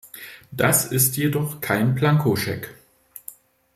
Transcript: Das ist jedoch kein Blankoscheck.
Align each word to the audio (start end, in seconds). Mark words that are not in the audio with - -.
Das 0.49 0.87
ist 0.91 1.15
jedoch 1.15 1.61
kein 1.61 1.93
Blankoscheck. 1.93 2.73